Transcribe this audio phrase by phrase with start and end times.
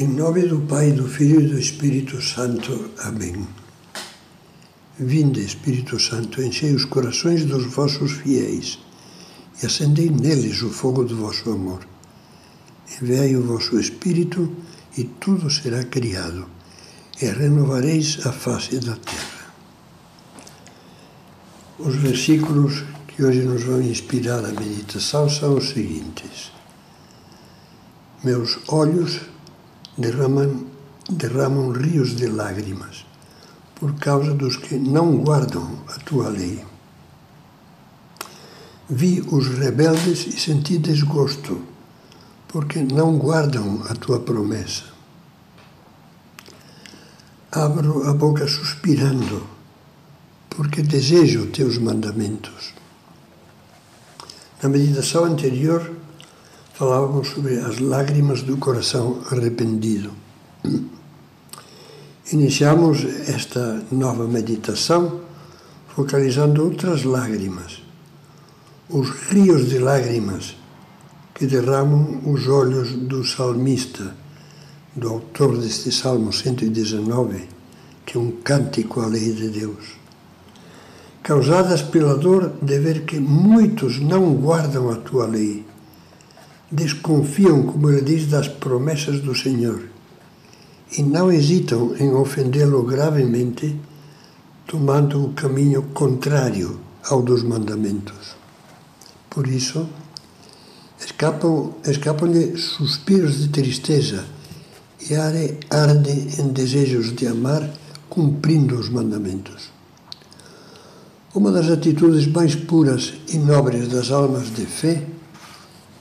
[0.00, 2.92] Em nome do Pai, do Filho e do Espírito Santo.
[3.00, 3.44] Amém.
[4.96, 8.78] Vinde, Espírito Santo, enchei os corações dos vossos fiéis
[9.60, 11.80] e acendei neles o fogo do vosso amor.
[13.02, 14.48] Enviai o vosso Espírito
[14.96, 16.46] e tudo será criado,
[17.20, 19.52] e renovareis a face da terra.
[21.76, 26.52] Os versículos que hoje nos vão inspirar a meditação são os seguintes.
[28.22, 29.22] Meus olhos
[29.98, 30.66] derramam,
[31.10, 33.04] derramam rios de lágrimas
[33.74, 36.64] por causa dos que não guardam a tua lei.
[38.88, 41.62] Vi os rebeldes e senti desgosto,
[42.48, 44.84] porque não guardam a tua promessa.
[47.52, 49.46] Abro a boca suspirando,
[50.48, 52.74] porque desejo teus mandamentos.
[54.62, 55.97] Na meditação anterior,
[56.78, 60.12] falávamos sobre as lágrimas do coração arrependido.
[62.30, 65.22] Iniciamos esta nova meditação
[65.88, 67.82] focalizando outras lágrimas,
[68.88, 70.56] os rios de lágrimas
[71.34, 74.14] que derramam os olhos do salmista,
[74.94, 77.48] do autor deste Salmo 119,
[78.06, 79.98] que é um cântico à lei de Deus.
[81.24, 85.66] Causadas pela dor de ver que muitos não guardam a tua lei
[86.70, 89.82] desconfiam, como ele diz, das promessas do Senhor
[90.96, 93.76] e não hesitam em ofendê-lo gravemente,
[94.66, 98.36] tomando o caminho contrário ao dos mandamentos.
[99.28, 99.88] Por isso,
[100.98, 104.24] escapam-lhe escapam suspiros de tristeza
[105.08, 107.68] e arde, arde em desejos de amar,
[108.08, 109.70] cumprindo os mandamentos.
[111.34, 115.06] Uma das atitudes mais puras e nobres das almas de fé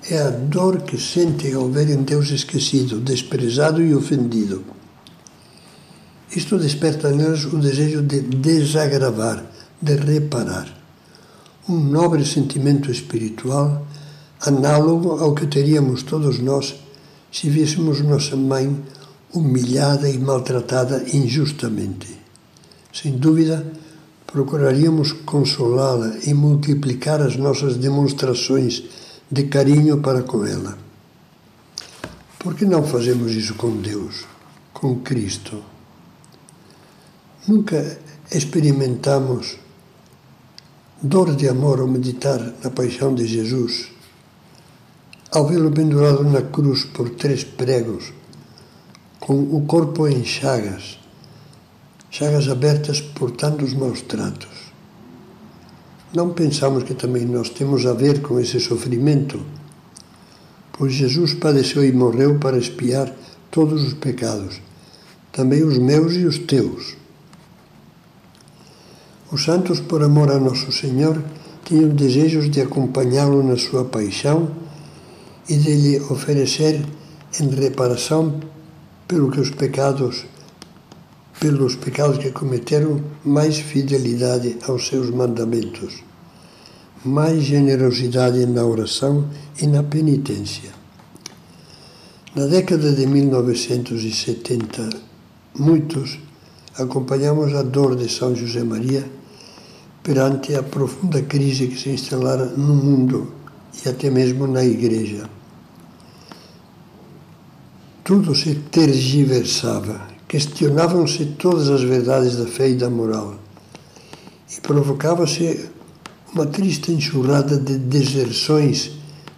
[0.09, 4.63] é a dor que sentem ao verem Deus esquecido, desprezado e ofendido.
[6.35, 9.45] Isto desperta neles o desejo de desagravar,
[9.81, 10.67] de reparar.
[11.67, 13.85] Um nobre sentimento espiritual,
[14.39, 16.75] análogo ao que teríamos todos nós
[17.31, 18.81] se víssemos nossa mãe
[19.33, 22.07] humilhada e maltratada injustamente.
[22.93, 23.65] Sem dúvida,
[24.25, 28.83] procuraríamos consolá-la e multiplicar as nossas demonstrações
[29.29, 30.77] de carinho para com ela.
[32.39, 34.25] Por que não fazemos isso com Deus,
[34.73, 35.63] com Cristo?
[37.47, 37.99] Nunca
[38.31, 39.57] experimentamos
[41.01, 43.89] dor de amor ao meditar na paixão de Jesus,
[45.31, 48.13] ao vê-lo pendurado na cruz por três pregos,
[49.19, 50.99] com o corpo em chagas,
[52.09, 54.66] chagas abertas por tantos maus tratos.
[56.13, 59.41] Não pensamos que também nós temos a ver com esse sofrimento?
[60.71, 63.13] Pois Jesus padeceu e morreu para expiar
[63.51, 64.61] todos os pecados,
[65.33, 66.95] também os meus e os teus.
[69.29, 71.21] Os santos, por amor a Nosso Senhor,
[71.65, 74.49] tinham desejos de acompanhá-lo na sua paixão
[75.49, 76.85] e de lhe oferecer
[77.37, 78.39] em reparação
[79.05, 80.25] pelo que os pecados
[81.39, 86.03] pelos pecados que cometeram, mais fidelidade aos seus mandamentos,
[87.05, 89.29] mais generosidade na oração
[89.61, 90.71] e na penitência.
[92.35, 94.89] Na década de 1970,
[95.57, 96.19] muitos
[96.75, 99.07] acompanhamos a dor de São José Maria
[100.01, 103.33] perante a profunda crise que se instalara no mundo
[103.85, 105.29] e até mesmo na Igreja.
[108.03, 113.35] Tudo se tergiversava questionavam-se todas as verdades da fé e da moral
[114.55, 115.69] e provocava-se
[116.33, 118.91] uma triste enxurrada de deserções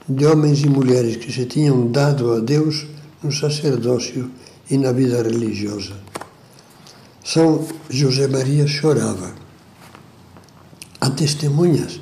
[0.07, 2.87] de homens e mulheres que se tinham dado a Deus
[3.21, 4.31] no sacerdócio
[4.69, 5.93] e na vida religiosa.
[7.23, 9.33] São José Maria chorava.
[10.99, 11.99] Há testemunhas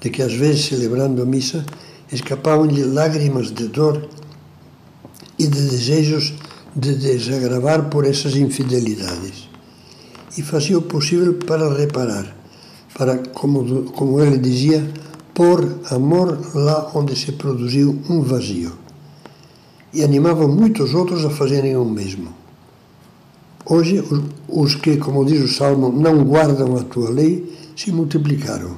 [0.00, 1.64] de que, às vezes, celebrando a missa,
[2.10, 4.08] escapavam-lhe lágrimas de dor
[5.38, 6.32] e de desejos
[6.74, 9.48] de desagravar por essas infidelidades
[10.36, 12.34] e fazia o possível para reparar,
[12.96, 14.84] para, como, como ele dizia,
[15.32, 18.72] pôr amor lá onde se produziu um vazio.
[19.92, 22.34] E animava muitos outros a fazerem o mesmo.
[23.64, 24.02] Hoje,
[24.48, 28.76] os, que, como diz o Salmo, não guardam a tua lei, se multiplicaram.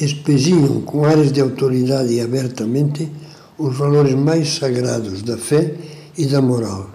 [0.00, 3.10] Espezinham com áreas de autoridade e abertamente
[3.58, 5.74] os valores mais sagrados da fé
[6.16, 6.90] e da moral.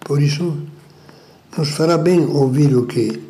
[0.00, 0.56] Por isso,
[1.56, 3.20] nos fará bem ouvir o que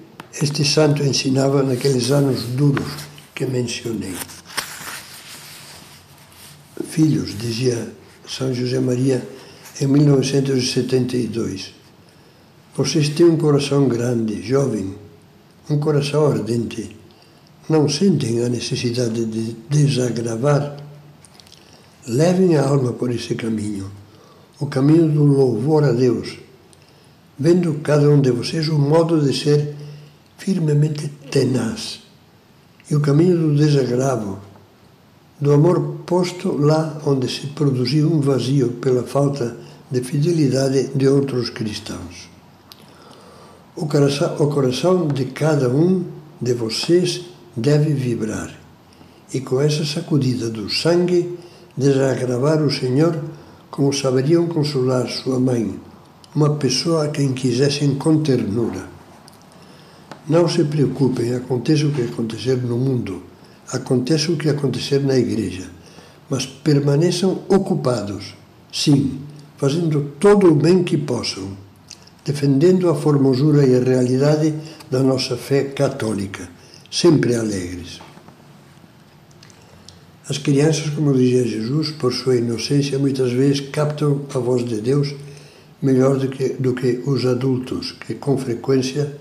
[0.42, 2.92] este santo ensinava naqueles anos duros
[3.34, 4.14] que mencionei.
[6.88, 7.92] Filhos, dizia
[8.28, 9.26] São José Maria
[9.80, 11.74] em 1972.
[12.76, 14.94] Vocês têm um coração grande, jovem,
[15.70, 16.96] um coração ardente.
[17.68, 20.76] Não sentem a necessidade de desagravar?
[22.06, 23.90] Levem a alma por esse caminho,
[24.58, 26.38] o caminho do louvor a Deus,
[27.38, 29.74] vendo cada um de vocês o modo de ser
[30.38, 32.00] firmemente tenaz
[32.90, 34.38] e o caminho do desagravo,
[35.40, 39.56] do amor posto lá onde se produziu um vazio pela falta
[39.90, 42.28] de fidelidade de outros cristãos.
[43.76, 46.04] O coração, o coração de cada um
[46.40, 48.50] de vocês deve vibrar
[49.34, 51.38] e com essa sacudida do sangue
[51.76, 53.20] desagravar o Senhor
[53.70, 55.78] como saberiam consolar sua mãe,
[56.34, 58.86] uma pessoa a quem quisessem com ternura.
[60.28, 63.22] Não se preocupem, aconteça o que acontecer no mundo,
[63.72, 65.68] aconteça o que acontecer na igreja,
[66.28, 68.34] mas permaneçam ocupados,
[68.72, 69.20] sim,
[69.56, 71.48] fazendo todo o bem que possam,
[72.24, 74.54] defendendo a formosura e a realidade
[74.90, 76.48] da nossa fé católica,
[76.90, 78.00] sempre alegres.
[80.28, 85.14] As crianças, como dizia Jesus, por sua inocência, muitas vezes captam a voz de Deus
[85.80, 89.16] melhor do que, do que os adultos, que com frequência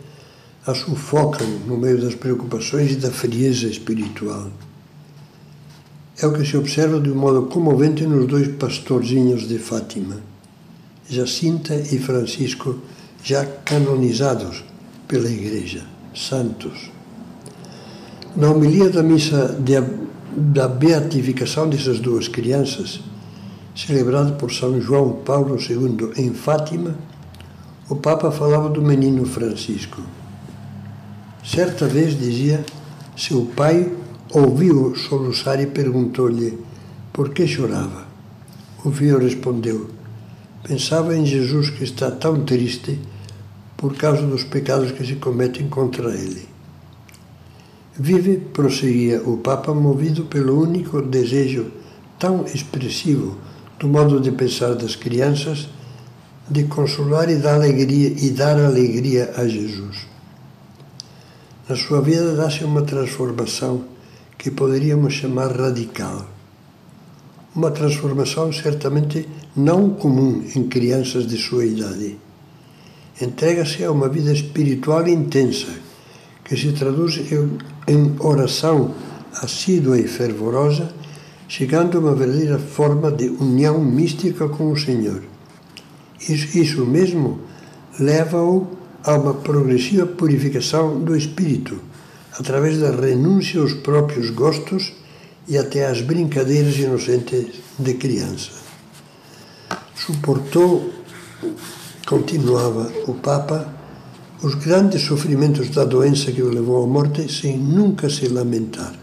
[0.66, 4.50] a sufocam no meio das preocupações e da frieza espiritual.
[6.20, 10.18] É o que se observa de um modo comovente nos dois pastorzinhos de Fátima,
[11.08, 12.80] Jacinta e Francisco,
[13.24, 14.64] já canonizados
[15.08, 15.84] pela Igreja,
[16.16, 16.90] santos.
[18.36, 19.76] Na homilia da missa de,
[20.36, 23.00] da beatificação dessas duas crianças,
[23.76, 26.96] celebrada por São João Paulo II em Fátima,
[27.90, 30.02] o Papa falava do menino Francisco.
[31.44, 32.66] Certa vez dizia,
[33.16, 33.92] seu pai
[34.34, 36.58] ouviu soluçar e perguntou-lhe
[37.14, 38.06] por que chorava.
[38.84, 39.90] O filho respondeu:
[40.64, 43.00] Pensava em Jesus que está tão triste
[43.78, 46.55] por causa dos pecados que se cometem contra ele.
[47.98, 51.72] Vive, prosseguia o Papa, movido pelo único desejo
[52.20, 53.38] tão expressivo
[53.80, 55.70] do modo de pensar das crianças
[56.50, 60.08] de consolar e dar alegria e dar alegria a Jesus.
[61.68, 63.86] Na sua vida dá-se uma transformação
[64.38, 66.28] que poderíamos chamar radical.
[67.56, 72.18] Uma transformação certamente não comum em crianças de sua idade.
[73.20, 75.85] Entrega-se a uma vida espiritual intensa,
[76.46, 77.20] que se traduz
[77.88, 78.94] em oração
[79.42, 80.90] assídua e fervorosa,
[81.48, 85.22] chegando a uma verdadeira forma de união mística com o Senhor.
[86.22, 87.42] Isso, isso mesmo
[88.00, 88.68] leva-o
[89.04, 91.80] a uma progressiva purificação do espírito,
[92.40, 94.94] através da renúncia aos próprios gostos
[95.48, 97.48] e até às brincadeiras inocentes
[97.78, 98.52] de criança.
[99.96, 100.92] Suportou,
[102.06, 103.74] continuava o Papa,
[104.42, 108.94] os grandes sofrimentos da doença que o levou à morte sem nunca se lamentar.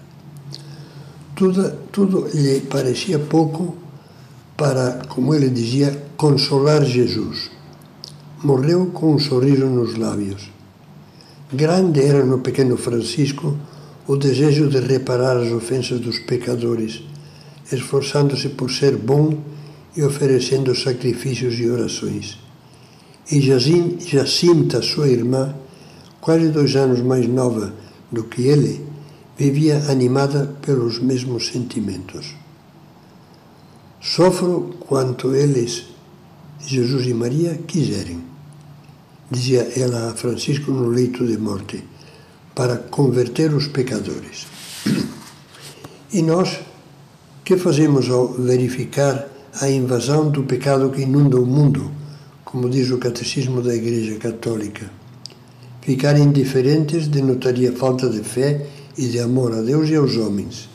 [1.34, 3.76] Tudo, tudo lhe parecia pouco
[4.56, 7.50] para, como ele dizia, consolar Jesus
[8.43, 10.50] morreu com um sorriso nos lábios.
[11.52, 13.56] Grande era no pequeno Francisco
[14.06, 17.02] o desejo de reparar as ofensas dos pecadores,
[17.70, 19.38] esforçando-se por ser bom
[19.97, 22.38] e oferecendo sacrifícios e orações.
[23.31, 25.55] E Jacinta, sua irmã,
[26.21, 27.75] quase dois anos mais nova
[28.11, 28.85] do que ele,
[29.37, 32.35] vivia animada pelos mesmos sentimentos.
[34.00, 35.85] Sofro quanto eles,
[36.61, 38.33] Jesus e Maria, quiserem
[39.33, 41.83] dizia ela a Francisco no leito de morte,
[42.55, 44.47] para converter os pecadores.
[46.12, 46.61] E nós,
[47.43, 49.26] que fazemos ao verificar
[49.59, 51.91] a invasão do pecado que inunda o mundo,
[52.52, 54.90] como diz o Catecismo da Igreja Católica?
[55.80, 58.66] Ficar indiferentes denotaria falta de fé
[58.99, 60.68] e de amor a Deus e aos homens.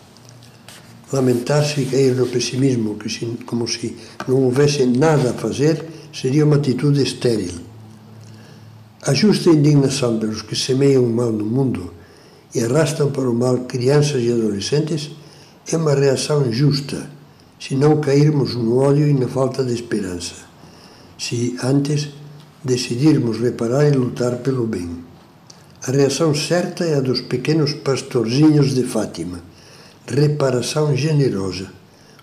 [1.14, 3.96] Lamentar-se e cair no pessimismo, que como se
[4.28, 7.54] não houvesse nada a fazer, seria uma atitude estéril.
[9.04, 11.94] A justa indignação pelos que semeiam o mal no mundo
[12.56, 15.12] e arrastam para o mal crianças e adolescentes
[15.72, 17.08] é uma reação justa,
[17.60, 20.48] se não cairmos no ódio e na falta de esperança,
[21.18, 22.10] se antes
[22.64, 25.04] decidirmos reparar e lutar pelo bem.
[25.88, 29.42] A reação certa é a dos pequenos pastorzinhos de Fátima,
[30.08, 31.72] reparação generosa,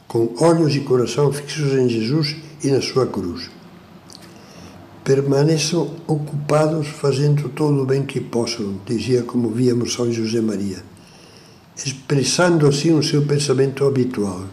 [0.06, 3.50] com olhos e coração fixos em Jesus e na sua cruz
[5.04, 10.82] permaneçam ocupados fazendo todo o bem que possam, dizia como víamos São José Maria,
[11.76, 14.44] expressando assim o seu pensamento habitual.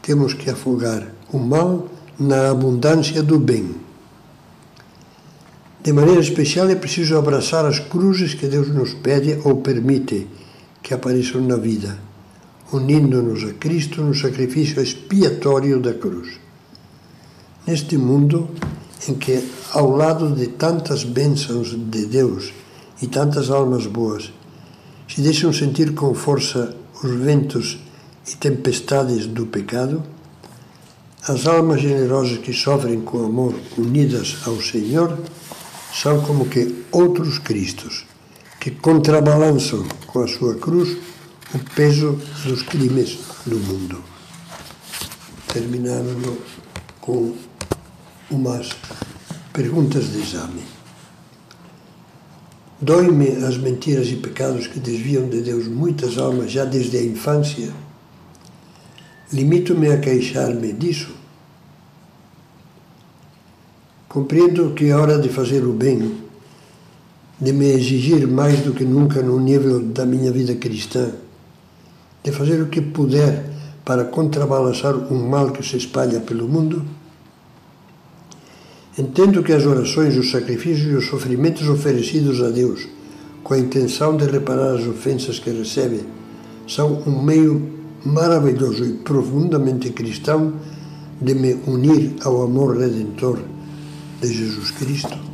[0.00, 3.74] Temos que afogar o mal na abundância do bem.
[5.82, 10.26] De maneira especial, é preciso abraçar as cruzes que Deus nos pede ou permite
[10.82, 11.98] que apareçam na vida,
[12.72, 16.40] unindo-nos a Cristo no sacrifício expiatório da cruz.
[17.66, 18.48] Neste mundo
[19.08, 19.42] em que,
[19.72, 22.52] ao lado de tantas bênçãos de Deus
[23.00, 24.32] e tantas almas boas,
[25.06, 27.78] se deixam sentir com força os ventos
[28.26, 30.02] e tempestades do pecado,
[31.28, 35.18] as almas generosas que sofrem com amor unidas ao Senhor
[35.92, 38.06] são como que outros Cristos
[38.60, 40.96] que contrabalançam com a sua cruz
[41.54, 44.02] o peso dos crimes do mundo.
[45.52, 46.36] Terminaram
[47.00, 47.34] com
[48.30, 48.70] umas
[49.52, 50.62] perguntas de exame.
[52.80, 57.72] Dói-me as mentiras e pecados que desviam de Deus muitas almas já desde a infância?
[59.32, 61.10] Limito-me a queixar-me disso?
[64.08, 66.18] Compreendo que é hora de fazer o bem,
[67.38, 71.10] de me exigir mais do que nunca no nível da minha vida cristã,
[72.22, 73.50] de fazer o que puder
[73.84, 76.84] para contrabalançar o mal que se espalha pelo mundo?
[78.96, 82.88] Entendo que as orações, os sacrifícios e os sofrimentos oferecidos a Deus,
[83.42, 86.04] com a intenção de reparar as ofensas que recebe,
[86.66, 87.75] são um meio
[88.06, 90.54] maravilhoso e profundamente cristão
[91.20, 93.38] de me unir ao amor redentor
[94.20, 95.25] de Jesus Cristo.